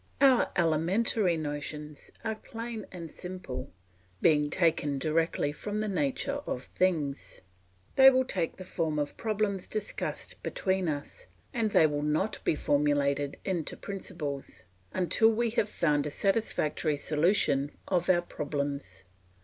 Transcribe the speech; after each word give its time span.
Our 0.19 0.49
elementary 0.55 1.37
notions 1.37 2.09
are 2.23 2.33
plain 2.33 2.87
and 2.91 3.11
simple, 3.11 3.69
being 4.19 4.49
taken 4.49 4.97
directly 4.97 5.51
from 5.51 5.79
the 5.79 5.87
nature 5.87 6.39
of 6.47 6.63
things. 6.73 7.41
They 7.97 8.09
will 8.09 8.25
take 8.25 8.57
the 8.57 8.63
form 8.63 8.97
of 8.97 9.15
problems 9.15 9.67
discussed 9.67 10.41
between 10.41 10.89
us, 10.89 11.27
and 11.53 11.69
they 11.69 11.85
will 11.85 12.01
not 12.01 12.43
be 12.43 12.55
formulated 12.55 13.37
into 13.45 13.77
principles, 13.77 14.65
until 14.91 15.29
we 15.31 15.51
have 15.51 15.69
found 15.69 16.07
a 16.07 16.09
satisfactory 16.09 16.97
solution 16.97 17.69
of 17.87 18.09
our 18.09 18.23
problems. 18.23 19.03